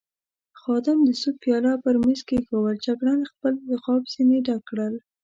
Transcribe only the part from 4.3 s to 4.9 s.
ډک کړ.